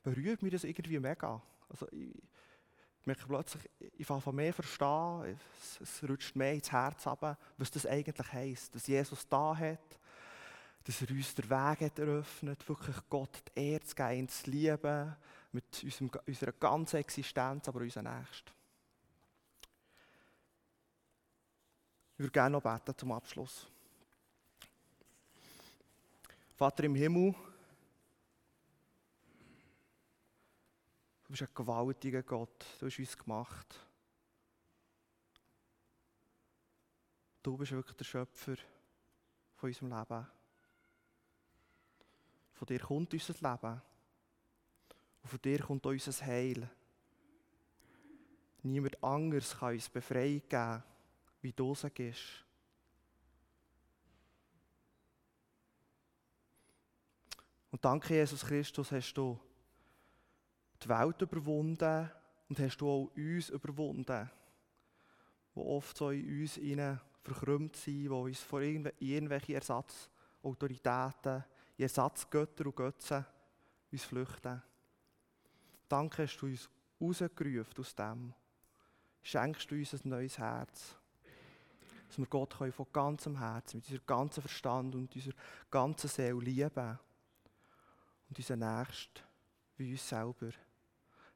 berührt 0.02 0.42
mich 0.42 0.52
das 0.52 0.64
irgendwie 0.64 0.98
mega. 0.98 1.40
Also 1.70 1.86
ich 1.90 3.06
merke 3.06 3.26
plötzlich, 3.26 3.68
ich 3.96 4.06
fange 4.06 4.32
mehr 4.32 4.52
verstehen, 4.52 5.38
es, 5.58 5.80
es 5.80 6.08
rutscht 6.08 6.36
mehr 6.36 6.52
ins 6.52 6.70
Herz 6.70 7.06
ab, 7.06 7.38
was 7.56 7.70
das 7.70 7.86
eigentlich 7.86 8.32
heisst. 8.32 8.74
Dass 8.74 8.86
Jesus 8.86 9.26
da 9.26 9.56
hat, 9.56 9.98
dass 10.84 11.00
er 11.00 11.10
uns 11.10 11.34
den 11.34 11.48
Weg 11.48 11.80
hat 11.80 11.98
eröffnet, 11.98 12.68
wirklich 12.68 12.96
Gott 13.08 13.42
die 13.56 13.60
Ehre 13.60 13.84
zu 13.84 13.94
geben, 13.94 14.28
zu 14.28 14.50
lieben, 14.50 15.16
mit 15.52 15.82
unserem, 15.82 16.10
unserer 16.26 16.52
ganzen 16.52 16.96
Existenz, 16.96 17.68
aber 17.68 17.80
unserer 17.80 18.02
Nächsten. 18.02 18.50
Ich 22.14 22.18
würde 22.18 22.32
gerne 22.32 22.50
noch 22.50 22.62
beten 22.62 22.96
zum 22.96 23.12
Abschluss. 23.12 23.66
Vater 26.54 26.84
im 26.84 26.94
Himmel, 26.94 27.34
bist 31.32 31.42
ein 31.42 31.54
gewaltiger 31.54 32.22
Gott. 32.22 32.64
Du 32.78 32.86
hast 32.86 32.98
uns 32.98 33.16
gemacht. 33.16 33.80
Du 37.42 37.56
bist 37.56 37.72
wirklich 37.72 37.96
der 37.96 38.04
Schöpfer 38.04 38.56
von 39.54 39.70
unserem 39.70 39.88
Leben. 39.88 40.26
Von 42.52 42.66
dir 42.66 42.78
kommt 42.80 43.14
unser 43.14 43.32
Leben. 43.32 43.82
Und 45.22 45.28
von 45.28 45.40
dir 45.40 45.58
kommt 45.60 45.86
auch 45.86 45.90
unser 45.90 46.26
Heil. 46.26 46.68
Niemand 48.62 49.02
anders 49.02 49.56
kann 49.58 49.72
uns 49.72 49.88
Befreiung 49.88 50.42
geben, 50.48 50.82
wie 51.40 51.52
du 51.52 51.72
es 51.72 51.86
gibst. 51.94 52.44
Und 57.70 57.82
danke, 57.82 58.14
Jesus 58.14 58.44
Christus, 58.44 58.92
hast 58.92 59.14
du 59.14 59.40
die 60.84 60.88
Welt 60.88 61.22
überwunden 61.22 62.10
und 62.48 62.58
hast 62.58 62.76
du 62.78 62.88
auch 62.88 63.10
uns 63.16 63.50
überwunden, 63.50 64.30
die 65.54 65.60
oft 65.60 65.96
so 65.96 66.10
in 66.10 66.40
uns 66.40 66.54
hinein 66.54 67.00
verkrümmt 67.22 67.76
sind, 67.76 68.02
die 68.02 68.08
uns 68.08 68.40
vor 68.40 68.60
irgendwelchen 68.60 69.54
Ersatzautoritäten, 69.54 71.44
Ersatzgötter 71.78 72.66
und 72.66 72.76
Götzen 72.76 73.24
uns 73.90 74.04
flüchten. 74.04 74.62
Danke 75.88 76.22
hast 76.22 76.38
du 76.38 76.46
uns 76.46 76.70
rausgerufen 77.00 77.74
aus 77.78 77.94
dem. 77.94 78.34
Schenkst 79.22 79.70
du 79.70 79.74
uns 79.74 79.92
ein 79.92 80.08
neues 80.08 80.38
Herz. 80.38 80.96
Dass 82.08 82.18
wir 82.18 82.26
Gott 82.26 82.58
können 82.58 82.72
von 82.72 82.86
ganzem 82.92 83.38
Herzen, 83.38 83.78
mit 83.78 83.86
unserem 83.86 84.06
ganzen 84.06 84.42
Verstand 84.42 84.94
und 84.94 85.14
unserer 85.14 85.34
ganzen 85.70 86.08
Seele 86.08 86.40
lieben. 86.40 86.98
Und 88.28 88.38
unseren 88.38 88.58
Nächsten 88.58 89.22
wie 89.76 89.92
uns 89.92 90.08
selber. 90.08 90.50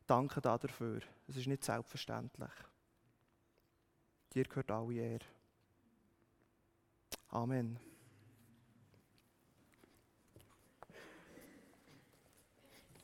Danke 0.06 0.40
dafür. 0.40 1.00
Es 1.26 1.36
ist 1.36 1.46
nicht 1.46 1.64
selbstverständlich. 1.64 2.50
Dir 4.32 4.44
gehört 4.44 4.70
alle 4.70 4.94
Ehre. 4.94 5.24
Amen. 7.28 7.78